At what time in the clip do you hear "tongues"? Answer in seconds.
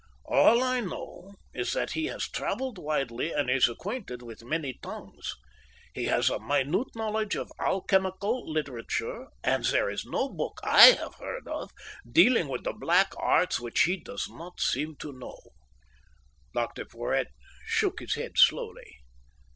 4.81-5.35